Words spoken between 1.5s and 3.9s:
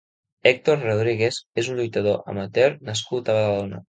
és un lluitador amateur nascut a Badalona.